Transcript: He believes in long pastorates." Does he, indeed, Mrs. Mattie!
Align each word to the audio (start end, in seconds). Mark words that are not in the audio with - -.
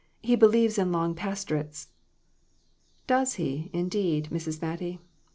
He 0.23 0.35
believes 0.35 0.79
in 0.79 0.91
long 0.91 1.13
pastorates." 1.13 1.89
Does 3.05 3.35
he, 3.35 3.69
indeed, 3.71 4.29
Mrs. 4.31 4.59
Mattie! 4.59 4.97